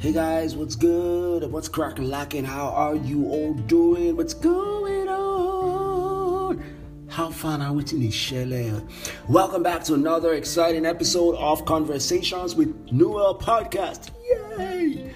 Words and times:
Hey 0.00 0.12
guys, 0.12 0.54
what's 0.54 0.76
good? 0.76 1.50
What's 1.50 1.68
cracking 1.68 2.08
lacking? 2.08 2.44
How 2.44 2.68
are 2.68 2.94
you 2.94 3.26
all 3.26 3.52
doing? 3.52 4.16
What's 4.16 4.32
going 4.32 5.08
on? 5.08 6.62
How 7.08 7.30
fun 7.30 7.60
are 7.60 7.72
we 7.72 7.82
in 7.90 8.08
Shelley? 8.12 8.72
Welcome 9.28 9.64
back 9.64 9.82
to 9.84 9.94
another 9.94 10.34
exciting 10.34 10.86
episode 10.86 11.34
of 11.34 11.64
Conversations 11.64 12.54
with 12.54 12.92
Noel 12.92 13.36
Podcast. 13.36 14.10
Yay! 14.56 15.12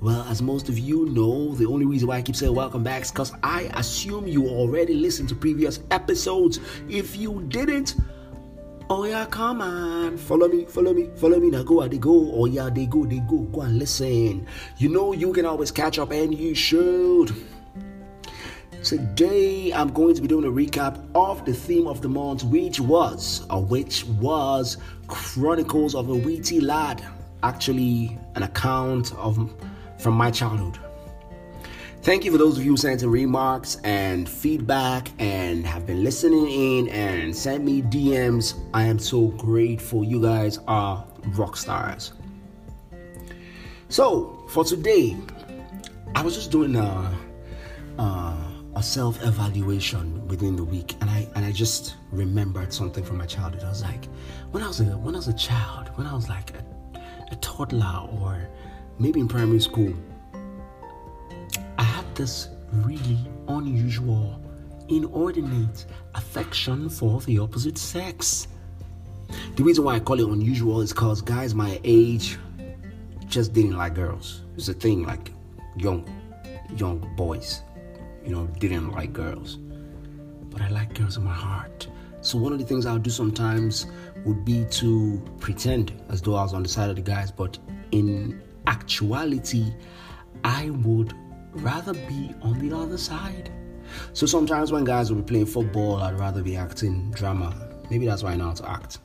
Well, 0.00 0.22
as 0.28 0.40
most 0.40 0.68
of 0.68 0.78
you 0.78 1.06
know, 1.06 1.56
the 1.56 1.66
only 1.66 1.84
reason 1.84 2.06
why 2.06 2.18
I 2.18 2.22
keep 2.22 2.36
saying 2.36 2.54
welcome 2.54 2.84
back 2.84 3.02
is 3.02 3.10
because 3.10 3.32
I 3.42 3.62
assume 3.74 4.28
you 4.28 4.46
already 4.46 4.94
listened 4.94 5.30
to 5.30 5.34
previous 5.34 5.80
episodes. 5.90 6.60
If 6.88 7.16
you 7.16 7.42
didn't, 7.48 7.96
Oh 8.88 9.02
yeah, 9.04 9.26
come 9.26 9.62
on. 9.62 10.16
Follow 10.16 10.46
me, 10.46 10.64
follow 10.64 10.94
me, 10.94 11.10
follow 11.16 11.40
me. 11.40 11.50
Now 11.50 11.64
go 11.64 11.86
they 11.88 11.98
go. 11.98 12.30
Oh 12.32 12.46
yeah, 12.46 12.70
they 12.70 12.86
go, 12.86 13.04
they 13.04 13.18
go. 13.18 13.38
Go 13.38 13.62
and 13.62 13.80
listen. 13.80 14.46
You 14.78 14.88
know 14.90 15.12
you 15.12 15.32
can 15.32 15.44
always 15.44 15.72
catch 15.72 15.98
up 15.98 16.12
and 16.12 16.32
you 16.32 16.54
should. 16.54 17.34
Today 18.84 19.72
I'm 19.72 19.92
going 19.92 20.14
to 20.14 20.22
be 20.22 20.28
doing 20.28 20.44
a 20.44 20.52
recap 20.52 21.04
of 21.16 21.44
the 21.44 21.52
theme 21.52 21.88
of 21.88 22.00
the 22.00 22.08
month, 22.08 22.44
which 22.44 22.78
was, 22.78 23.44
or 23.50 23.64
which 23.64 24.04
was 24.04 24.76
Chronicles 25.08 25.96
of 25.96 26.08
a 26.08 26.14
Witty 26.14 26.60
Lad. 26.60 27.04
Actually, 27.42 28.16
an 28.36 28.44
account 28.44 29.12
of 29.16 29.52
from 29.98 30.14
my 30.14 30.30
childhood. 30.30 30.78
Thank 32.06 32.24
you 32.24 32.30
for 32.30 32.38
those 32.38 32.56
of 32.56 32.64
you 32.64 32.70
who 32.70 32.76
sent 32.76 33.02
in 33.02 33.10
remarks 33.10 33.78
and 33.82 34.28
feedback 34.28 35.08
and 35.18 35.66
have 35.66 35.88
been 35.88 36.04
listening 36.04 36.46
in 36.48 36.88
and 36.90 37.34
sent 37.34 37.64
me 37.64 37.82
DMs. 37.82 38.54
I 38.72 38.84
am 38.84 39.00
so 39.00 39.26
grateful. 39.26 40.04
You 40.04 40.22
guys 40.22 40.60
are 40.68 41.04
rock 41.30 41.56
stars. 41.56 42.12
So, 43.88 44.44
for 44.50 44.62
today, 44.62 45.16
I 46.14 46.22
was 46.22 46.36
just 46.36 46.52
doing 46.52 46.76
a, 46.76 47.12
a, 47.98 48.36
a 48.76 48.82
self 48.84 49.20
evaluation 49.24 50.28
within 50.28 50.54
the 50.54 50.62
week, 50.62 50.94
and 51.00 51.10
I 51.10 51.26
and 51.34 51.44
I 51.44 51.50
just 51.50 51.96
remembered 52.12 52.72
something 52.72 53.02
from 53.02 53.18
my 53.18 53.26
childhood. 53.26 53.64
I 53.64 53.68
was 53.68 53.82
like, 53.82 54.04
when 54.52 54.62
I 54.62 54.68
was 54.68 54.78
a 54.78 54.84
when 54.84 55.16
I 55.16 55.18
was 55.18 55.26
a 55.26 55.34
child, 55.36 55.88
when 55.96 56.06
I 56.06 56.14
was 56.14 56.28
like 56.28 56.52
a, 56.54 57.00
a 57.32 57.36
toddler 57.40 58.08
or 58.20 58.48
maybe 59.00 59.18
in 59.18 59.26
primary 59.26 59.58
school 59.58 59.92
this 62.16 62.48
really 62.72 63.18
unusual, 63.48 64.40
inordinate 64.88 65.86
affection 66.14 66.88
for 66.88 67.20
the 67.22 67.38
opposite 67.38 67.78
sex. 67.78 68.48
The 69.56 69.62
reason 69.62 69.84
why 69.84 69.96
I 69.96 70.00
call 70.00 70.18
it 70.20 70.28
unusual 70.28 70.80
is 70.80 70.92
because 70.92 71.20
guys 71.20 71.54
my 71.54 71.80
age 71.84 72.38
just 73.26 73.52
didn't 73.52 73.76
like 73.76 73.94
girls. 73.94 74.42
It's 74.56 74.68
a 74.68 74.74
thing 74.74 75.04
like 75.04 75.30
young 75.76 76.08
young 76.76 76.98
boys, 77.16 77.62
you 78.24 78.30
know, 78.30 78.46
didn't 78.58 78.92
like 78.92 79.12
girls. 79.12 79.56
But 80.50 80.62
I 80.62 80.68
like 80.70 80.94
girls 80.94 81.16
in 81.16 81.24
my 81.24 81.34
heart. 81.34 81.88
So 82.22 82.38
one 82.38 82.52
of 82.52 82.58
the 82.58 82.64
things 82.64 82.86
I'll 82.86 82.98
do 82.98 83.10
sometimes 83.10 83.86
would 84.24 84.44
be 84.44 84.64
to 84.64 85.22
pretend 85.38 85.92
as 86.08 86.22
though 86.22 86.34
I 86.34 86.42
was 86.42 86.54
on 86.54 86.62
the 86.62 86.68
side 86.68 86.90
of 86.90 86.96
the 86.96 87.02
guys, 87.02 87.30
but 87.30 87.58
in 87.92 88.42
actuality, 88.66 89.72
I 90.42 90.70
would 90.70 91.14
rather 91.62 91.94
be 91.94 92.34
on 92.42 92.58
the 92.58 92.76
other 92.76 92.98
side. 92.98 93.50
So 94.12 94.26
sometimes 94.26 94.72
when 94.72 94.84
guys 94.84 95.10
will 95.10 95.22
be 95.22 95.26
playing 95.26 95.46
football, 95.46 95.96
I'd 95.96 96.18
rather 96.18 96.42
be 96.42 96.56
acting 96.56 97.10
drama. 97.12 97.54
Maybe 97.90 98.06
that's 98.06 98.22
why 98.22 98.32
I 98.32 98.36
know 98.36 98.46
how 98.46 98.54
to 98.54 98.70
act. 98.70 98.98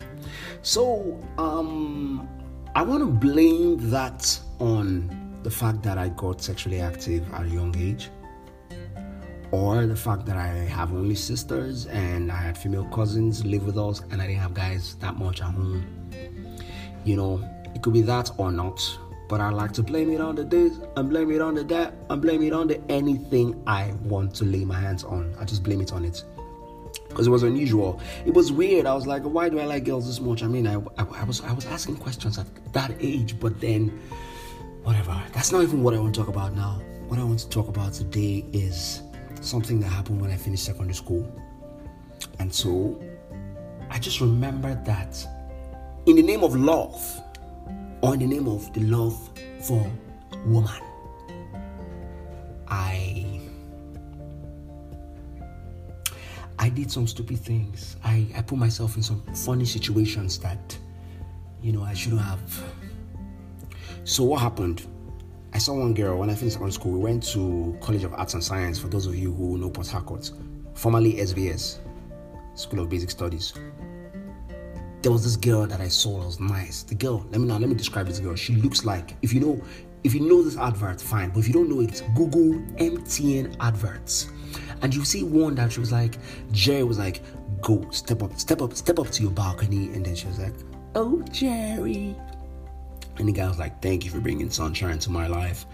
So 0.61 1.19
um, 1.37 2.27
I 2.75 2.81
want 2.81 3.01
to 3.01 3.07
blame 3.07 3.89
that 3.89 4.39
on 4.59 5.39
the 5.43 5.51
fact 5.51 5.83
that 5.83 5.97
I 5.97 6.09
got 6.09 6.41
sexually 6.41 6.81
active 6.81 7.31
at 7.33 7.45
a 7.45 7.49
young 7.49 7.75
age, 7.77 8.09
or 9.51 9.85
the 9.85 9.95
fact 9.95 10.25
that 10.27 10.37
I 10.37 10.47
have 10.47 10.93
only 10.93 11.15
sisters 11.15 11.85
and 11.87 12.31
I 12.31 12.37
had 12.37 12.57
female 12.57 12.85
cousins 12.85 13.43
live 13.45 13.65
with 13.65 13.77
us, 13.77 14.01
and 14.11 14.21
I 14.21 14.27
didn't 14.27 14.41
have 14.41 14.53
guys 14.53 14.95
that 14.95 15.15
much 15.17 15.41
at 15.41 15.51
home. 15.51 15.85
You 17.03 17.17
know, 17.17 17.49
it 17.75 17.81
could 17.81 17.93
be 17.93 18.01
that 18.03 18.31
or 18.37 18.51
not. 18.51 18.79
But 19.31 19.39
I 19.39 19.49
like 19.49 19.71
to 19.73 19.81
blame 19.81 20.09
it 20.11 20.19
on 20.19 20.35
the 20.35 20.43
this 20.43 20.77
and 20.97 21.09
blame 21.09 21.31
it 21.31 21.39
on 21.39 21.55
the 21.55 21.63
that 21.63 21.93
and 22.09 22.21
blame 22.21 22.43
it 22.43 22.51
on 22.51 22.67
the 22.67 22.81
anything 22.91 23.63
I 23.65 23.93
want 24.03 24.35
to 24.35 24.43
lay 24.43 24.65
my 24.65 24.77
hands 24.77 25.05
on. 25.05 25.33
I 25.39 25.45
just 25.45 25.63
blame 25.63 25.79
it 25.79 25.93
on 25.93 26.03
it. 26.03 26.21
Because 27.07 27.27
it 27.27 27.29
was 27.29 27.43
unusual. 27.43 28.01
It 28.25 28.33
was 28.33 28.51
weird. 28.51 28.85
I 28.85 28.93
was 28.93 29.07
like, 29.07 29.23
why 29.23 29.47
do 29.47 29.57
I 29.61 29.63
like 29.63 29.85
girls 29.85 30.05
this 30.05 30.19
much? 30.19 30.43
I 30.43 30.47
mean, 30.47 30.67
I, 30.67 30.75
I, 30.97 31.05
I 31.21 31.23
was 31.23 31.39
I 31.39 31.53
was 31.53 31.65
asking 31.65 31.95
questions 31.95 32.37
at 32.37 32.45
that 32.73 32.91
age, 32.99 33.39
but 33.39 33.61
then 33.61 34.01
whatever. 34.83 35.17
That's 35.31 35.53
not 35.53 35.63
even 35.63 35.81
what 35.81 35.93
I 35.93 35.99
want 35.99 36.13
to 36.13 36.19
talk 36.19 36.27
about 36.27 36.53
now. 36.53 36.81
What 37.07 37.17
I 37.17 37.23
want 37.23 37.39
to 37.39 37.47
talk 37.47 37.69
about 37.69 37.93
today 37.93 38.43
is 38.51 39.01
something 39.39 39.79
that 39.79 39.87
happened 39.87 40.19
when 40.19 40.29
I 40.29 40.35
finished 40.35 40.65
secondary 40.65 40.93
school. 40.93 41.25
And 42.39 42.53
so 42.53 43.01
I 43.89 43.97
just 43.97 44.19
remembered 44.19 44.83
that 44.83 45.25
in 46.05 46.17
the 46.17 46.21
name 46.21 46.43
of 46.43 46.53
love, 46.53 47.20
or 48.01 48.13
in 48.13 48.19
the 48.19 48.27
name 48.27 48.47
of 48.47 48.71
the 48.73 48.81
love 48.81 49.29
for 49.61 49.89
woman. 50.45 50.81
I 52.67 53.41
I 56.57 56.69
did 56.69 56.91
some 56.91 57.07
stupid 57.07 57.39
things. 57.39 57.97
I, 58.03 58.27
I 58.35 58.41
put 58.41 58.57
myself 58.57 58.95
in 58.95 59.03
some 59.03 59.21
funny 59.33 59.65
situations 59.65 60.37
that 60.39 60.77
you 61.61 61.71
know 61.71 61.83
I 61.83 61.93
shouldn't 61.93 62.21
have. 62.21 62.63
So 64.03 64.23
what 64.23 64.41
happened? 64.41 64.85
I 65.53 65.57
saw 65.57 65.73
one 65.73 65.93
girl 65.93 66.17
when 66.17 66.29
I 66.29 66.35
finished 66.35 66.53
secondary 66.53 66.71
school. 66.71 66.93
We 66.93 66.99
went 66.99 67.23
to 67.33 67.77
College 67.81 68.03
of 68.03 68.13
Arts 68.13 68.35
and 68.35 68.43
Science. 68.43 68.79
For 68.79 68.87
those 68.87 69.05
of 69.05 69.15
you 69.15 69.33
who 69.33 69.57
know 69.57 69.69
Port 69.69 69.87
Harcourt, 69.87 70.31
formerly 70.73 71.15
SBS, 71.15 71.77
School 72.55 72.79
of 72.79 72.89
Basic 72.89 73.09
Studies 73.09 73.53
there 75.01 75.11
was 75.11 75.23
this 75.23 75.35
girl 75.35 75.65
that 75.67 75.81
I 75.81 75.87
saw 75.87 76.19
that 76.19 76.25
was 76.25 76.39
nice. 76.39 76.83
The 76.83 76.95
girl, 76.95 77.25
let 77.31 77.41
me 77.41 77.47
now 77.47 77.57
let 77.57 77.69
me 77.69 77.75
describe 77.75 78.07
this 78.07 78.19
girl. 78.19 78.35
She 78.35 78.55
looks 78.55 78.85
like 78.85 79.15
if 79.21 79.33
you 79.33 79.39
know 79.39 79.61
if 80.03 80.13
you 80.13 80.21
know 80.21 80.41
this 80.41 80.57
advert, 80.57 81.01
fine. 81.01 81.29
But 81.29 81.39
if 81.39 81.47
you 81.47 81.53
don't 81.53 81.69
know 81.69 81.81
it, 81.81 82.03
Google 82.15 82.59
MTN 82.77 83.55
adverts. 83.59 84.29
And 84.81 84.93
you 84.93 85.05
see 85.05 85.23
one 85.23 85.55
that 85.55 85.71
she 85.71 85.79
was 85.79 85.91
like, 85.91 86.17
Jerry 86.51 86.83
was 86.83 86.97
like, 86.97 87.21
go, 87.61 87.87
step 87.91 88.23
up, 88.23 88.39
step 88.39 88.61
up, 88.61 88.73
step 88.73 88.97
up 88.97 89.09
to 89.11 89.21
your 89.21 89.31
balcony. 89.31 89.93
And 89.93 90.05
then 90.05 90.15
she 90.15 90.27
was 90.27 90.39
like, 90.39 90.53
Oh 90.95 91.21
Jerry. 91.31 92.15
And 93.17 93.27
the 93.27 93.31
guy 93.31 93.47
was 93.47 93.59
like, 93.59 93.81
Thank 93.81 94.05
you 94.05 94.11
for 94.11 94.19
bringing 94.19 94.49
sunshine 94.49 94.99
to 94.99 95.09
my 95.09 95.27
life. 95.27 95.65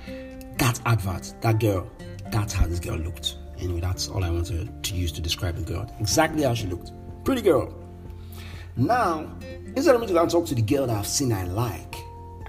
That 0.58 0.80
advert, 0.86 1.34
that 1.42 1.60
girl, 1.60 1.90
that's 2.32 2.54
how 2.54 2.68
this 2.68 2.80
girl 2.80 2.98
looked. 2.98 3.38
Anyway, 3.60 3.80
that's 3.80 4.08
all 4.08 4.24
I 4.24 4.30
wanted 4.30 4.84
to 4.84 4.94
use 4.94 5.12
to 5.14 5.22
describe 5.22 5.56
the 5.56 5.64
girl. 5.64 5.92
Exactly 6.00 6.44
how 6.44 6.54
she 6.54 6.68
looked. 6.68 6.92
Pretty 7.24 7.42
girl. 7.42 7.74
Now, 8.78 9.28
instead 9.76 9.96
of 9.96 10.02
me 10.02 10.08
to 10.08 10.14
go 10.14 10.22
and 10.22 10.30
talk 10.30 10.46
to 10.48 10.56
the 10.56 10.62
girl 10.62 10.86
that 10.86 10.96
I've 10.96 11.08
seen 11.08 11.32
I 11.32 11.46
like, 11.46 11.96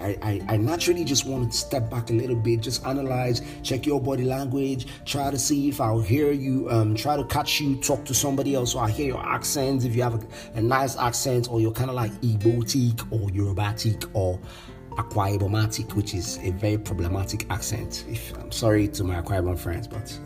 I, 0.01 0.17
I, 0.23 0.55
I, 0.55 0.57
naturally 0.59 1.03
just 1.05 1.25
want 1.25 1.51
to 1.51 1.57
step 1.57 1.91
back 1.91 2.11
a 2.11 2.13
little 2.13 2.37
bit, 2.37 2.61
just 2.61 2.85
analyze, 2.87 3.43
check 3.63 3.87
your 3.87 4.01
body 4.01 4.25
language, 4.25 4.87
try 5.05 5.31
to 5.31 5.39
see 5.39 5.69
if 5.69 5.81
I'll 5.81 6.01
hear 6.01 6.31
you, 6.31 6.71
um, 6.71 6.95
try 6.95 7.17
to 7.17 7.25
catch 7.25 7.61
you 7.61 7.77
talk 7.77 8.05
to 8.05 8.15
somebody 8.15 8.55
else. 8.55 8.73
So 8.73 8.79
I 8.79 8.91
hear 8.91 9.07
your 9.07 9.27
accent, 9.27 9.85
if 9.85 9.97
you 9.97 10.03
have 10.03 10.23
a, 10.23 10.59
a 10.59 10.61
nice 10.61 10.97
accent, 10.97 11.51
or 11.51 11.61
you're 11.61 11.73
kind 11.73 11.91
of 11.91 11.97
like 11.97 12.13
Igbotic 12.21 13.11
or 13.11 13.29
Yorubatic 13.31 14.09
or 14.13 14.39
Akwa 14.91 15.37
Ibomatic, 15.39 15.95
which 15.95 16.15
is 16.15 16.39
a 16.43 16.51
very 16.51 16.79
problematic 16.79 17.51
accent. 17.51 18.05
If 18.09 18.37
I'm 18.39 18.53
sorry 18.53 18.87
to 18.89 19.03
my 19.03 19.21
Akwa 19.23 19.43
Ibom 19.43 19.59
friends, 19.59 19.89
but 19.89 20.17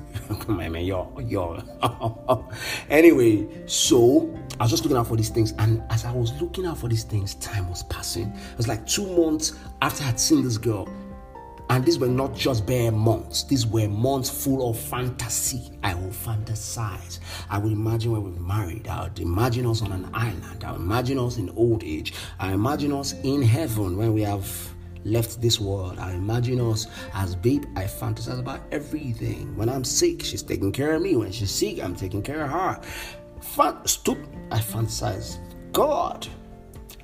come 0.40 0.60
on, 0.60 0.72
man, 0.72 0.84
yo, 0.84 1.12
yo. 1.20 1.62
anyway, 2.90 3.46
so 3.66 4.34
I 4.58 4.64
was 4.64 4.70
just 4.70 4.84
looking 4.84 4.96
out 4.96 5.06
for 5.06 5.16
these 5.16 5.28
things, 5.28 5.52
and 5.58 5.82
as 5.90 6.04
I 6.04 6.12
was 6.12 6.40
looking 6.40 6.66
out 6.66 6.78
for 6.78 6.88
these 6.88 7.04
things, 7.04 7.34
time 7.36 7.68
was 7.68 7.82
passing. 7.84 8.28
It 8.28 8.56
was 8.56 8.68
like 8.68 8.86
two 8.86 9.06
months 9.16 9.54
after 9.80 10.02
I 10.02 10.06
had 10.06 10.20
seen 10.20 10.42
this 10.42 10.58
girl, 10.58 10.88
and 11.70 11.84
these 11.84 11.98
were 11.98 12.08
not 12.08 12.34
just 12.34 12.66
bare 12.66 12.92
months, 12.92 13.44
these 13.44 13.66
were 13.66 13.88
months 13.88 14.28
full 14.28 14.68
of 14.68 14.78
fantasy. 14.78 15.70
I 15.82 15.94
will 15.94 16.10
fantasize. 16.10 17.18
I 17.48 17.58
would 17.58 17.72
imagine 17.72 18.12
when 18.12 18.24
we're 18.24 18.40
married. 18.40 18.88
I 18.88 19.04
would 19.04 19.18
imagine 19.18 19.66
us 19.66 19.82
on 19.82 19.92
an 19.92 20.10
island. 20.12 20.64
I 20.64 20.72
would 20.72 20.80
imagine 20.80 21.18
us 21.18 21.38
in 21.38 21.48
old 21.50 21.82
age. 21.82 22.12
I 22.38 22.52
imagine 22.52 22.92
us 22.92 23.14
in 23.22 23.42
heaven 23.42 23.96
when 23.96 24.12
we 24.12 24.22
have 24.22 24.46
left 25.04 25.40
this 25.40 25.60
world. 25.60 25.98
I 25.98 26.12
imagine 26.12 26.60
us 26.60 26.86
as 27.14 27.34
babe. 27.34 27.64
I 27.76 27.84
fantasize 27.84 28.38
about 28.38 28.60
everything. 28.70 29.56
When 29.56 29.68
I'm 29.68 29.84
sick, 29.84 30.22
she's 30.22 30.42
taking 30.42 30.72
care 30.72 30.94
of 30.94 31.02
me. 31.02 31.16
When 31.16 31.32
she's 31.32 31.50
sick, 31.50 31.82
I'm 31.82 31.94
taking 31.94 32.22
care 32.22 32.44
of 32.44 32.50
her. 32.50 32.80
Fan- 33.40 33.86
stoop, 33.86 34.18
I 34.50 34.58
fantasize. 34.58 35.38
God, 35.72 36.26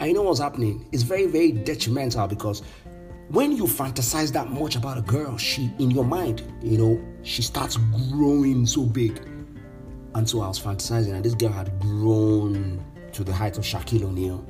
I 0.00 0.12
know 0.12 0.22
what's 0.22 0.40
happening. 0.40 0.86
It's 0.92 1.02
very, 1.02 1.26
very 1.26 1.52
detrimental 1.52 2.28
because 2.28 2.62
when 3.30 3.52
you 3.52 3.64
fantasize 3.64 4.32
that 4.32 4.48
much 4.50 4.76
about 4.76 4.98
a 4.98 5.02
girl, 5.02 5.36
she 5.36 5.70
in 5.78 5.90
your 5.90 6.04
mind, 6.04 6.42
you 6.62 6.78
know, 6.78 7.04
she 7.22 7.42
starts 7.42 7.76
growing 8.10 8.64
so 8.64 8.84
big. 8.84 9.18
And 10.14 10.28
so 10.28 10.40
I 10.40 10.48
was 10.48 10.58
fantasizing, 10.58 11.12
and 11.12 11.24
this 11.24 11.34
girl 11.34 11.52
had 11.52 11.78
grown 11.78 12.82
to 13.12 13.24
the 13.24 13.32
height 13.32 13.58
of 13.58 13.64
Shaquille 13.64 14.04
O'Neal. 14.04 14.44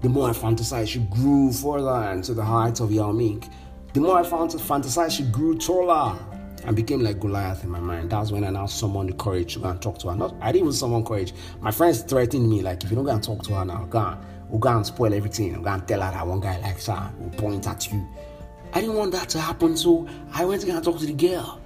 The 0.00 0.08
more 0.08 0.30
I 0.30 0.32
fantasized, 0.32 0.88
she 0.88 1.00
grew 1.00 1.52
further 1.52 1.90
and 1.90 2.24
to 2.24 2.34
the 2.34 2.44
height 2.44 2.80
of 2.80 2.90
Yao 2.90 3.12
Ming. 3.12 3.44
The 3.92 4.00
more 4.00 4.18
I 4.18 4.22
fantasized, 4.22 5.16
she 5.16 5.24
grew 5.24 5.58
taller 5.58 6.18
and 6.64 6.76
became 6.76 7.00
like 7.00 7.20
Goliath 7.20 7.64
in 7.64 7.70
my 7.70 7.80
mind. 7.80 8.10
That's 8.10 8.30
when 8.30 8.44
I 8.44 8.50
now 8.50 8.66
summoned 8.66 9.10
the 9.10 9.14
courage 9.14 9.54
to 9.54 9.60
go 9.60 9.68
and 9.68 9.80
talk 9.80 9.98
to 9.98 10.08
her. 10.08 10.16
Not, 10.16 10.34
I 10.40 10.52
didn't 10.52 10.66
even 10.66 10.72
summon 10.72 11.04
courage. 11.04 11.34
My 11.60 11.70
friends 11.70 12.02
threatened 12.02 12.48
me, 12.48 12.62
like, 12.62 12.82
if 12.82 12.90
you 12.90 12.96
don't 12.96 13.04
go 13.04 13.12
and 13.12 13.22
talk 13.22 13.42
to 13.44 13.54
her 13.54 13.64
now, 13.64 13.84
go 13.90 13.98
and, 13.98 14.18
we'll 14.48 14.58
go 14.58 14.70
and 14.70 14.86
spoil 14.86 15.12
everything. 15.12 15.52
We'll 15.52 15.62
go 15.62 15.70
and 15.70 15.86
tell 15.86 16.00
her 16.00 16.10
that 16.10 16.26
one 16.26 16.40
guy 16.40 16.58
likes 16.60 16.86
her, 16.86 17.12
will 17.18 17.30
point 17.30 17.66
at 17.66 17.92
you. 17.92 18.06
I 18.72 18.80
didn't 18.80 18.96
want 18.96 19.12
that 19.12 19.28
to 19.30 19.40
happen, 19.40 19.76
so 19.76 20.06
I 20.32 20.44
went 20.44 20.60
to 20.62 20.66
go 20.66 20.76
and 20.76 20.84
talk 20.84 20.98
to 20.98 21.06
the 21.06 21.12
girl. 21.12 21.60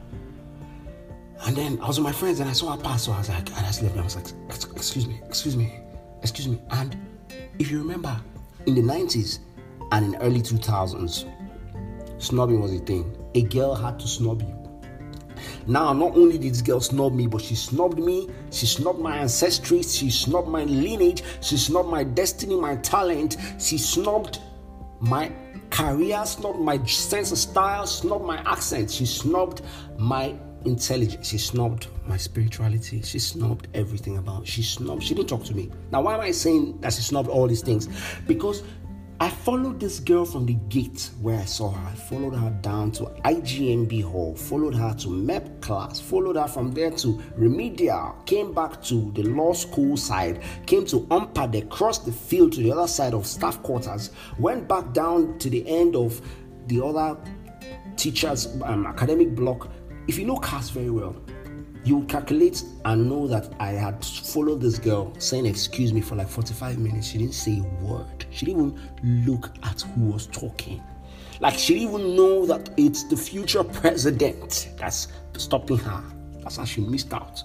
And 1.47 1.55
then 1.55 1.79
I 1.81 1.87
was 1.87 1.99
with 1.99 2.05
my 2.05 2.13
friends 2.13 2.41
and 2.41 2.49
I 2.49 2.53
saw 2.53 2.75
her 2.75 2.83
pass, 2.83 3.05
so 3.05 3.13
I 3.13 3.19
was 3.19 3.29
like, 3.29 3.53
I 3.53 3.61
just 3.63 3.83
left. 3.83 3.97
I 3.97 4.03
was 4.03 4.17
like, 4.17 4.29
excuse 4.75 5.07
me, 5.07 5.21
excuse 5.27 5.57
me, 5.57 5.79
excuse 6.23 6.49
me. 6.49 6.59
And 6.71 6.97
if 7.59 7.71
you 7.71 7.79
remember, 7.79 8.17
in 8.67 8.75
the 8.75 8.83
90s 8.83 9.41
and 9.93 10.15
in 10.15 10.21
early 10.21 10.41
2000s, 10.41 11.31
snobbing 12.19 12.61
was 12.61 12.73
a 12.73 12.79
thing. 12.79 13.17
A 13.35 13.43
girl 13.43 13.75
had 13.75 13.99
to 14.01 14.09
snub 14.09 14.43
you. 14.43 14.65
Now, 15.67 15.93
not 15.93 16.17
only 16.17 16.39
did 16.39 16.53
this 16.53 16.63
girl 16.63 16.81
snub 16.81 17.15
me, 17.15 17.27
but 17.27 17.41
she 17.41 17.55
snubbed 17.55 17.99
me, 17.99 18.29
she 18.51 18.67
snubbed 18.67 18.99
my 18.99 19.17
ancestry, 19.17 19.83
she 19.83 20.11
snubbed 20.11 20.49
my 20.49 20.65
lineage, 20.65 21.23
she 21.41 21.57
snubbed 21.57 21.89
my 21.89 22.05
destiny, 22.05 22.55
my 22.57 22.77
talent, 22.77 23.37
she 23.59 23.79
snubbed 23.79 24.41
my 25.01 25.33
career, 25.71 26.25
snubbed 26.27 26.61
my 26.61 26.85
sense 26.85 27.33
of 27.33 27.39
style, 27.39 27.87
snubbed 27.87 28.25
my 28.25 28.39
accent, 28.47 28.91
she 28.91 29.07
snubbed 29.07 29.63
my 29.97 30.35
intelligence. 30.65 31.29
She 31.29 31.39
snubbed 31.39 31.89
my 32.07 32.17
spirituality. 32.17 33.03
She 33.03 33.19
snubbed 33.19 33.69
everything 33.75 34.19
about. 34.19 34.47
She 34.47 34.63
snubbed. 34.63 35.03
She 35.03 35.15
didn't 35.15 35.29
talk 35.29 35.45
to 35.45 35.55
me. 35.55 35.71
Now, 35.91 36.03
why 36.03 36.15
am 36.15 36.21
I 36.21 36.31
saying 36.31 36.81
that 36.81 36.93
she 36.93 37.03
snubbed 37.03 37.29
all 37.29 37.47
these 37.47 37.63
things? 37.63 37.89
Because 38.27 38.63
I 39.21 39.31
followed 39.31 39.79
this 39.79 40.01
girl 40.01 40.25
from 40.25 40.45
the 40.45 40.55
gate 40.69 41.11
where 41.21 41.39
I 41.39 41.45
saw 41.45 41.71
her. 41.71 41.89
I 41.89 41.95
followed 41.95 42.35
her 42.35 42.51
down 42.63 42.91
to 42.93 43.05
IGMB 43.25 44.03
Hall, 44.03 44.35
followed 44.35 44.75
her 44.75 44.93
to 44.95 45.09
MEP 45.09 45.63
class, 45.63 46.01
followed 46.01 46.35
her 46.37 46.49
from 46.49 46.73
there 46.73 46.91
to 46.91 47.23
remedial, 47.37 48.17
came 48.27 48.53
back 48.53 48.83
to 48.85 49.13
the 49.13 49.23
law 49.23 49.53
school 49.53 49.97
side, 49.97 50.43
came 50.67 50.85
to 50.87 51.07
Umpade, 51.13 51.71
crossed 51.71 52.05
the 52.05 52.13
field 52.13 52.53
to 52.55 52.61
the 52.61 52.73
other 52.73 52.89
side 52.89 53.15
of 53.15 53.25
staff 53.25 53.63
quarters, 53.63 54.11
went 54.39 54.67
back 54.67 54.93
down 54.93 55.39
to 55.39 55.49
the 55.49 55.67
end 55.69 55.95
of 55.95 56.21
the 56.67 56.85
other 56.85 57.17
teachers' 57.97 58.49
um, 58.65 58.87
academic 58.87 59.35
block. 59.35 59.71
If 60.07 60.19
you 60.19 60.27
know 60.27 60.37
cars 60.37 60.69
very 60.71 60.91
well, 60.91 61.17
you 61.85 62.05
calculate 62.05 62.63
and 62.85 63.09
know 63.09 63.27
that 63.27 63.53
I 63.59 63.71
had 63.71 64.05
followed 64.05 64.61
this 64.61 64.79
girl 64.79 65.15
saying 65.19 65.47
excuse 65.47 65.93
me 65.93 66.01
for 66.01 66.15
like 66.15 66.29
45 66.29 66.79
minutes. 66.79 67.09
She 67.09 67.19
didn't 67.19 67.35
say 67.35 67.61
a 67.61 67.85
word. 67.85 68.27
She 68.31 68.47
didn't 68.47 68.79
even 69.03 69.27
look 69.27 69.51
at 69.63 69.83
who 69.83 70.07
was 70.07 70.27
talking. 70.27 70.83
Like 71.41 71.59
she 71.59 71.75
didn't 71.75 71.95
even 71.95 72.17
know 72.17 72.47
that 72.47 72.71
it's 72.77 73.05
the 73.05 73.17
future 73.17 73.65
president 73.65 74.71
that's 74.77 75.09
stopping 75.37 75.79
her. 75.79 76.05
That's 76.41 76.57
how 76.57 76.65
she 76.65 76.81
missed 76.83 77.13
out 77.13 77.43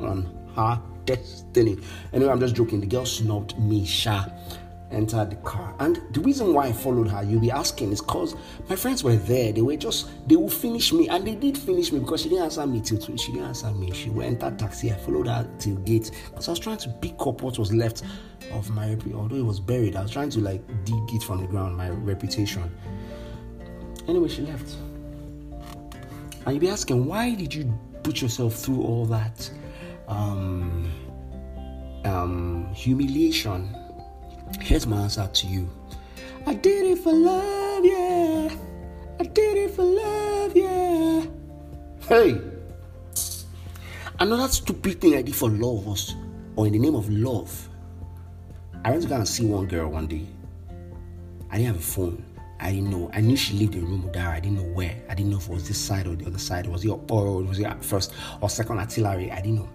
on 0.00 0.28
her 0.54 0.80
destiny. 1.04 1.78
Anyway, 2.12 2.30
I'm 2.30 2.40
just 2.40 2.54
joking. 2.54 2.80
The 2.80 2.86
girl 2.86 3.06
snubbed 3.06 3.58
me, 3.58 3.84
Sha 3.84 4.26
entered 4.92 5.30
the 5.30 5.36
car. 5.36 5.74
And 5.78 6.00
the 6.12 6.20
reason 6.20 6.52
why 6.52 6.66
I 6.66 6.72
followed 6.72 7.08
her, 7.08 7.22
you'll 7.22 7.40
be 7.40 7.50
asking, 7.50 7.92
is 7.92 8.00
because 8.00 8.36
my 8.68 8.76
friends 8.76 9.02
were 9.02 9.16
there. 9.16 9.52
They 9.52 9.62
were 9.62 9.76
just, 9.76 10.08
they 10.28 10.36
will 10.36 10.48
finish 10.48 10.92
me. 10.92 11.08
And 11.08 11.26
they 11.26 11.34
did 11.34 11.56
finish 11.56 11.92
me 11.92 12.00
because 12.00 12.22
she 12.22 12.28
didn't 12.28 12.44
answer 12.44 12.66
me 12.66 12.80
till. 12.80 13.00
She 13.16 13.32
didn't 13.32 13.48
answer 13.48 13.70
me. 13.72 13.92
She 13.92 14.10
went 14.10 14.42
entered 14.42 14.58
taxi. 14.58 14.92
I 14.92 14.96
followed 14.96 15.26
her 15.26 15.48
till 15.58 15.76
gate 15.76 16.10
because 16.30 16.48
I 16.48 16.52
was 16.52 16.60
trying 16.60 16.78
to 16.78 16.88
pick 17.00 17.14
up 17.20 17.42
what 17.42 17.58
was 17.58 17.72
left 17.72 18.02
of 18.52 18.70
my, 18.70 18.96
although 19.14 19.36
it 19.36 19.44
was 19.44 19.60
buried, 19.60 19.96
I 19.96 20.02
was 20.02 20.10
trying 20.10 20.30
to 20.30 20.40
like 20.40 20.66
dig 20.84 21.14
it 21.14 21.22
from 21.22 21.40
the 21.40 21.46
ground, 21.46 21.76
my 21.76 21.90
reputation. 21.90 22.70
Anyway, 24.08 24.28
she 24.28 24.42
left. 24.42 24.74
And 26.44 26.54
you'll 26.54 26.60
be 26.60 26.68
asking, 26.68 27.06
why 27.06 27.34
did 27.34 27.54
you 27.54 27.72
put 28.02 28.20
yourself 28.20 28.54
through 28.54 28.82
all 28.82 29.06
that 29.06 29.48
um, 30.08 30.90
um, 32.04 32.72
humiliation? 32.74 33.74
Here's 34.60 34.86
my 34.86 35.02
answer 35.02 35.28
to 35.32 35.46
you. 35.46 35.68
I 36.46 36.54
did 36.54 36.86
it 36.86 36.98
for 36.98 37.12
love, 37.12 37.84
yeah. 37.84 38.54
I 39.20 39.24
did 39.24 39.56
it 39.56 39.70
for 39.70 39.84
love, 39.84 40.56
yeah. 40.56 41.24
Hey, 42.08 42.40
another 44.18 44.48
stupid 44.48 45.00
thing 45.00 45.14
I 45.14 45.22
did 45.22 45.34
for 45.34 45.48
love 45.50 45.86
was, 45.86 46.14
or 46.56 46.66
in 46.66 46.72
the 46.72 46.78
name 46.78 46.94
of 46.94 47.08
love, 47.10 47.68
I 48.84 48.90
went 48.90 49.02
to 49.02 49.08
go 49.08 49.14
and 49.16 49.28
see 49.28 49.46
one 49.46 49.66
girl 49.66 49.88
one 49.88 50.06
day. 50.06 50.26
I 51.50 51.58
didn't 51.58 51.74
have 51.74 51.76
a 51.76 51.80
phone. 51.80 52.24
I 52.58 52.70
didn't 52.72 52.90
know. 52.90 53.10
I 53.12 53.20
knew 53.20 53.36
she 53.36 53.54
lived 53.54 53.74
in 53.74 53.84
room 53.84 54.04
with 54.04 54.14
her. 54.14 54.28
I 54.28 54.40
didn't 54.40 54.58
know 54.58 54.74
where. 54.74 54.96
I 55.08 55.14
didn't 55.14 55.30
know 55.30 55.38
if 55.38 55.48
it 55.48 55.52
was 55.52 55.68
this 55.68 55.78
side 55.78 56.06
or 56.06 56.14
the 56.14 56.26
other 56.26 56.38
side. 56.38 56.66
It 56.66 56.70
was 56.70 56.84
it 56.84 56.88
or 56.88 57.42
was 57.42 57.58
it 57.58 57.84
first 57.84 58.14
or 58.40 58.48
second 58.48 58.78
artillery? 58.78 59.30
I 59.30 59.36
didn't 59.36 59.56
know. 59.56 59.68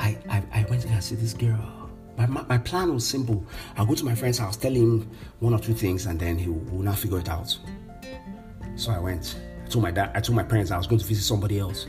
I 0.00 0.16
I, 0.28 0.42
I 0.52 0.66
went 0.70 0.82
to 0.82 0.88
go 0.88 0.94
and 0.94 1.04
see 1.04 1.16
this 1.16 1.34
girl. 1.34 1.81
My, 2.26 2.44
my 2.48 2.58
plan 2.58 2.92
was 2.92 3.06
simple. 3.06 3.44
I'll 3.76 3.86
go 3.86 3.94
to 3.94 4.04
my 4.04 4.14
friend's 4.14 4.38
house, 4.38 4.56
tell 4.56 4.72
him 4.72 5.10
one 5.40 5.54
or 5.54 5.58
two 5.58 5.74
things, 5.74 6.06
and 6.06 6.18
then 6.18 6.38
he 6.38 6.48
will, 6.48 6.60
will 6.70 6.82
not 6.82 6.98
figure 6.98 7.18
it 7.18 7.28
out. 7.28 7.56
So 8.76 8.90
I 8.92 8.98
went. 8.98 9.38
I 9.64 9.68
told 9.68 9.82
my 9.82 9.90
dad, 9.90 10.10
I 10.14 10.20
told 10.20 10.36
my 10.36 10.42
parents 10.42 10.70
I 10.70 10.76
was 10.76 10.86
going 10.86 11.00
to 11.00 11.06
visit 11.06 11.24
somebody 11.24 11.58
else. 11.58 11.86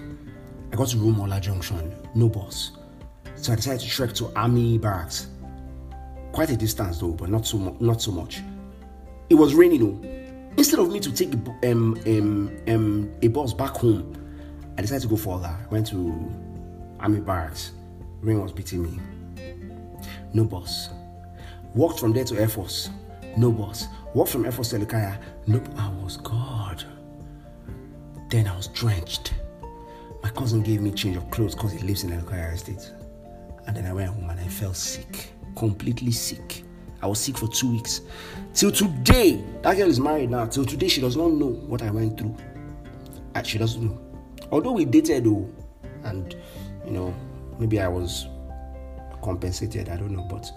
I 0.71 0.75
got 0.75 0.87
to 0.89 0.97
Rumuola 0.97 1.39
Junction, 1.39 1.93
no 2.15 2.29
bus. 2.29 2.71
So 3.35 3.51
I 3.51 3.55
decided 3.55 3.81
to 3.81 3.89
trek 3.89 4.13
to 4.13 4.31
Army 4.35 4.77
Barracks. 4.77 5.27
Quite 6.31 6.49
a 6.49 6.57
distance 6.57 6.99
though, 6.99 7.11
but 7.11 7.29
not 7.29 7.45
so 7.45 7.57
mu- 7.57 7.77
not 7.79 8.01
so 8.01 8.11
much. 8.11 8.41
It 9.29 9.35
was 9.35 9.53
raining 9.53 9.79
though. 9.79 10.09
Instead 10.57 10.79
of 10.79 10.91
me 10.91 10.99
to 10.99 11.11
take 11.11 11.33
a, 11.33 11.71
um, 11.71 11.99
um, 12.05 12.57
um, 12.67 13.11
a 13.21 13.27
bus 13.27 13.53
back 13.53 13.75
home, 13.77 14.15
I 14.77 14.81
decided 14.81 15.03
to 15.03 15.07
go 15.07 15.15
further. 15.15 15.47
I 15.47 15.67
went 15.69 15.87
to 15.87 16.31
Army 16.99 17.19
Barracks. 17.19 17.71
Rain 18.21 18.41
was 18.41 18.51
beating 18.51 18.83
me. 18.83 18.99
No 20.33 20.43
bus. 20.43 20.89
Walked 21.75 21.99
from 21.99 22.11
there 22.13 22.23
to 22.25 22.39
Air 22.39 22.49
Force. 22.49 22.89
No 23.37 23.51
bus. 23.51 23.87
Walked 24.13 24.31
from 24.31 24.45
Air 24.45 24.51
Force 24.51 24.69
to 24.69 24.79
Elekahia. 24.79 25.17
No, 25.47 25.61
I 25.77 25.89
was 26.03 26.17
God. 26.17 26.83
Then 28.29 28.47
I 28.47 28.55
was 28.55 28.67
drenched. 28.67 29.33
My 30.23 30.29
cousin 30.29 30.63
gave 30.63 30.81
me 30.81 30.91
change 30.91 31.17
of 31.17 31.29
clothes 31.29 31.53
because 31.53 31.71
he 31.71 31.79
lives 31.79 32.03
in 32.03 32.11
Elekahia 32.11 32.53
Estate. 32.53 32.91
And 33.67 33.75
then 33.75 33.85
I 33.85 33.93
went 33.93 34.09
home 34.09 34.29
and 34.29 34.39
I 34.39 34.47
felt 34.47 34.75
sick. 34.75 35.31
Completely 35.55 36.11
sick. 36.11 36.63
I 37.01 37.07
was 37.07 37.19
sick 37.19 37.37
for 37.37 37.47
two 37.47 37.71
weeks. 37.71 38.01
Till 38.53 38.71
today, 38.71 39.43
that 39.61 39.77
girl 39.77 39.89
is 39.89 39.99
married 39.99 40.31
now. 40.31 40.45
Till 40.45 40.65
today, 40.65 40.87
she 40.87 41.01
does 41.01 41.17
not 41.17 41.31
know 41.31 41.47
what 41.47 41.81
I 41.81 41.91
went 41.91 42.17
through. 42.17 42.35
And 43.35 43.45
She 43.45 43.57
doesn't 43.57 43.83
know. 43.83 43.99
Although 44.51 44.73
we 44.73 44.85
dated 44.85 45.25
though, 45.25 45.49
and 46.03 46.35
you 46.85 46.91
know, 46.91 47.13
maybe 47.59 47.79
I 47.79 47.87
was 47.87 48.27
compensated. 49.23 49.89
I 49.89 49.97
don't 49.97 50.11
know, 50.11 50.23
but 50.23 50.51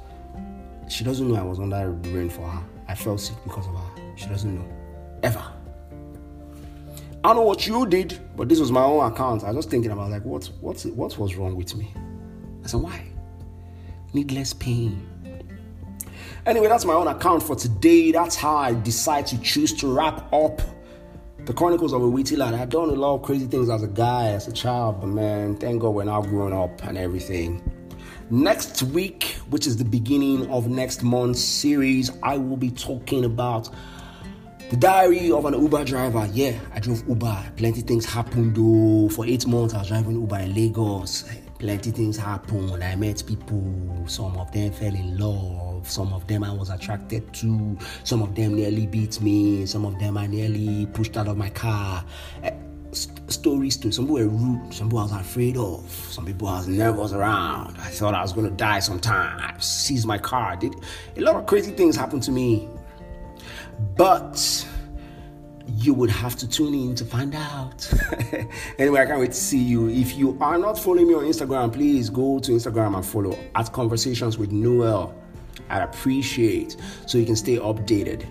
she 0.89 1.05
doesn't 1.05 1.27
know 1.27 1.37
I 1.37 1.43
was 1.43 1.59
under 1.59 1.97
the 2.03 2.11
rain 2.11 2.29
for 2.29 2.47
her. 2.47 2.63
I 2.89 2.95
felt 2.95 3.21
sick 3.21 3.37
because 3.45 3.67
of 3.67 3.75
her. 3.75 4.03
She 4.17 4.27
doesn't 4.27 4.55
know. 4.55 4.67
Ever. 5.23 5.45
I 7.25 7.31
don't 7.31 7.37
know 7.37 7.43
what 7.43 7.67
you 7.67 7.87
did, 7.87 8.21
but 8.37 8.49
this 8.49 8.61
was 8.61 8.71
my 8.71 8.83
own 8.83 9.11
account. 9.11 9.43
I 9.43 9.49
was 9.49 9.57
just 9.57 9.71
thinking 9.71 9.91
about 9.91 10.11
like 10.11 10.25
what 10.25 10.47
what 10.61 10.81
what 10.95 11.19
was 11.19 11.35
wrong 11.37 11.57
with 11.57 11.75
me. 11.75 11.93
I 12.63 12.69
said, 12.69 12.81
why? 12.81 13.05
Needless 14.13 14.53
pain. 14.53 15.07
Anyway, 16.47 16.69
that's 16.69 16.85
my 16.85 16.95
own 16.95 17.09
account 17.09 17.43
for 17.43 17.57
today. 17.57 18.13
That's 18.13 18.37
how 18.37 18.57
I 18.57 18.75
decide 18.75 19.27
to 19.29 19.41
choose 19.41 19.73
to 19.75 19.93
wrap 19.93 20.33
up 20.33 20.63
the 21.45 21.53
Chronicles 21.53 21.93
of 21.93 22.03
a 22.03 22.09
Witty 22.09 22.37
Lad. 22.37 22.55
I've 22.55 22.69
done 22.69 22.91
a 22.91 22.93
lot 22.93 23.17
of 23.17 23.23
crazy 23.23 23.47
things 23.47 23.69
as 23.69 23.83
a 23.83 23.89
guy, 23.89 24.29
as 24.29 24.47
a 24.47 24.53
child, 24.53 25.01
but 25.01 25.09
man, 25.09 25.57
thank 25.57 25.81
God 25.81 25.91
we're 25.91 26.05
now 26.05 26.23
grown 26.23 26.53
up 26.53 26.83
and 26.85 26.97
everything. 26.97 27.63
Next 28.31 28.83
week, 28.83 29.37
which 29.51 29.69
is 29.69 29.77
the 29.77 29.85
beginning 29.85 30.51
of 30.51 30.67
next 30.69 31.05
month's 31.05 31.41
series, 31.41 32.11
I 32.25 32.37
will 32.37 32.57
be 32.57 32.73
talking 32.73 33.25
about 33.25 33.71
the 34.69 34.77
diary 34.77 35.31
of 35.31 35.45
an 35.45 35.55
Uber 35.55 35.85
driver. 35.85 36.29
Yeah, 36.33 36.59
I 36.75 36.81
drove 36.81 37.09
Uber. 37.09 37.53
Plenty 37.57 37.83
things 37.83 38.05
happened 38.05 38.57
though. 38.57 39.09
For 39.15 39.25
eight 39.25 39.47
months, 39.47 39.75
I 39.75 39.79
was 39.79 39.89
driving 39.89 40.21
Uber 40.21 40.39
in 40.41 40.55
Lagos. 40.57 41.23
Plenty 41.61 41.93
things 41.93 42.17
happened. 42.17 42.83
I 42.83 42.97
met 42.97 43.23
people. 43.25 44.03
Some 44.09 44.37
of 44.39 44.51
them 44.51 44.73
fell 44.73 44.93
in 44.93 45.17
love. 45.17 45.89
Some 45.89 46.13
of 46.13 46.27
them 46.27 46.43
I 46.43 46.51
was 46.51 46.69
attracted 46.69 47.33
to. 47.35 47.79
Some 48.03 48.23
of 48.23 48.35
them 48.35 48.57
nearly 48.57 48.89
beat 48.89 49.21
me. 49.21 49.67
Some 49.67 49.85
of 49.85 50.01
them 50.01 50.19
I 50.19 50.27
nearly 50.27 50.87
pushed 50.87 51.17
out 51.17 51.29
of 51.29 51.37
my 51.37 51.51
car 51.51 52.05
eh, 52.43 52.51
stories 53.29 53.77
to. 53.79 53.93
Some 53.93 54.07
people 54.07 54.17
were 54.17 54.29
rude. 54.29 54.73
Some 54.73 54.89
people 54.89 55.01
I 55.01 55.03
was 55.03 55.13
afraid 55.13 55.57
of. 55.57 55.91
Some 56.11 56.27
people 56.27 56.49
I 56.49 56.59
was 56.59 56.69
nervous 56.69 57.13
around. 57.13 57.77
I 57.79 57.89
thought 57.89 58.15
I 58.15 58.23
was 58.23 58.33
going 58.33 58.49
to 58.49 58.57
die 58.57 58.81
sometime. 58.81 59.39
I 59.41 59.59
Seized 59.59 60.07
my 60.07 60.19
car. 60.19 60.57
Did 60.57 60.75
a 61.17 61.21
lot 61.21 61.37
of 61.37 61.47
crazy 61.47 61.73
things 61.73 61.97
happen 61.97 62.21
to 62.21 62.31
me. 62.31 62.69
But 63.97 64.67
you 65.69 65.93
would 65.95 66.11
have 66.11 66.37
to 66.37 66.49
tune 66.49 66.75
in 66.75 66.95
to 66.95 67.05
find 67.05 67.35
out. 67.35 67.93
anyway, 68.79 69.01
I 69.01 69.07
can't 69.07 69.21
wait 69.21 69.33
to 69.33 69.37
see 69.37 69.59
you. 69.59 69.89
If 69.89 70.17
you 70.17 70.37
are 70.41 70.59
not 70.59 70.79
following 70.79 71.09
me 71.09 71.15
on 71.15 71.25
Instagram, 71.25 71.73
please 71.73 72.09
go 72.09 72.39
to 72.39 72.53
Instagram 72.53 72.95
and 72.97 73.05
follow 73.05 73.37
at 73.55 73.73
Conversations 73.73 74.39
with 74.39 74.53
Noel. 74.53 75.15
I'd 75.69 75.83
appreciate 75.83 76.77
so 77.07 77.19
you 77.19 77.27
can 77.27 77.37
stay 77.37 77.57
updated. 77.57 78.27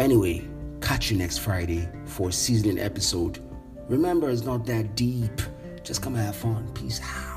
Anyway, 0.00 0.48
catch 0.80 1.10
you 1.10 1.18
next 1.18 1.38
Friday 1.38 1.88
for 2.06 2.30
a 2.30 2.32
seasoning 2.32 2.78
episode. 2.78 3.47
Remember, 3.88 4.28
it's 4.28 4.44
not 4.44 4.66
that 4.66 4.94
deep. 4.94 5.40
Just 5.82 6.02
come 6.02 6.14
and 6.14 6.24
have 6.24 6.36
fun. 6.36 6.70
Peace 6.74 7.00
out. 7.02 7.27